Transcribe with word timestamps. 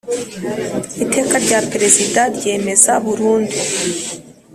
Iteka 1.03 1.35
rya 1.45 1.59
Perezida 1.71 2.21
ryemeza 2.37 2.91
burundu 3.05 3.57